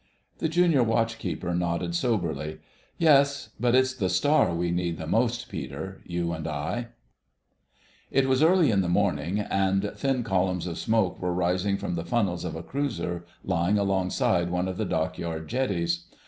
The 0.39 0.49
Junior 0.49 0.81
Watch 0.81 1.19
keeper 1.19 1.53
nodded 1.53 1.93
soberly. 1.93 2.57
"Yes.... 2.97 3.49
But 3.59 3.75
it's 3.75 3.93
the 3.93 4.09
star 4.09 4.51
we 4.55 4.71
need 4.71 4.97
the 4.97 5.05
most, 5.05 5.47
Peter—you 5.47 6.33
and 6.33 6.47
I." 6.47 6.87
It 8.09 8.27
was 8.27 8.41
early 8.41 8.71
in 8.71 8.81
the 8.81 8.89
morning, 8.89 9.41
and 9.41 9.91
thin 9.95 10.23
columns 10.23 10.65
of 10.65 10.79
smoke 10.79 11.21
were 11.21 11.35
rising 11.35 11.77
from 11.77 11.93
the 11.93 12.03
funnels 12.03 12.43
of 12.43 12.55
a 12.55 12.63
cruiser 12.63 13.27
lying 13.43 13.77
alongside 13.77 14.49
one 14.49 14.67
of 14.67 14.77
the 14.77 14.85
Dockyard 14.85 15.47
jetties. 15.47 16.05